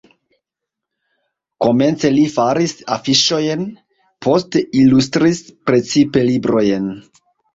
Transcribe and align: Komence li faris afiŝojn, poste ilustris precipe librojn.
Komence 1.65 2.09
li 2.15 2.23
faris 2.37 2.73
afiŝojn, 2.95 3.67
poste 4.27 4.63
ilustris 4.81 5.43
precipe 5.71 6.27
librojn. 6.31 6.89